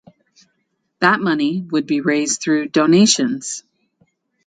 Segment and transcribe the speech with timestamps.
[0.99, 3.63] That money would be raised through donations.